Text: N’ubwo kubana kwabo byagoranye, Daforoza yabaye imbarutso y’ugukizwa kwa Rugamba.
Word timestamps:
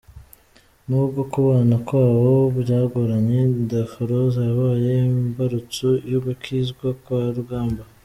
N’ubwo 0.87 1.21
kubana 1.33 1.75
kwabo 1.87 2.33
byagoranye, 2.61 3.39
Daforoza 3.71 4.39
yabaye 4.49 4.91
imbarutso 5.11 5.87
y’ugukizwa 6.09 6.87
kwa 7.03 7.21
Rugamba. 7.37 7.83